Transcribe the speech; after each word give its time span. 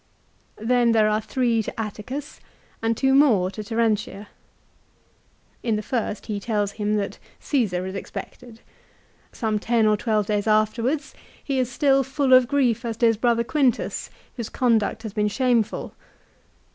Then 0.57 0.93
there 0.93 1.07
are 1.07 1.21
three 1.21 1.61
to 1.61 1.79
Atticus, 1.79 2.39
and 2.81 2.97
two 2.97 3.13
more 3.13 3.51
to 3.51 3.63
Terentia. 3.63 4.29
In 5.61 5.75
the 5.75 5.83
first 5.83 6.25
he 6.25 6.39
tells 6.39 6.71
him 6.71 6.95
that 6.95 7.19
Caesar 7.39 7.85
is 7.85 7.93
expected. 7.93 8.61
Some 9.31 9.59
ten 9.59 9.85
or 9.85 9.95
twelve 9.97 10.25
days 10.25 10.47
afterwards 10.47 11.13
he 11.43 11.59
is 11.59 11.71
still 11.71 12.01
full 12.03 12.33
of 12.33 12.47
grief 12.47 12.83
as 12.83 12.97
to 12.97 13.05
his 13.05 13.17
brother 13.17 13.43
Quintus, 13.43 14.09
whose 14.37 14.49
conduct 14.49 15.03
has 15.03 15.13
been 15.13 15.27
shameful. 15.27 15.93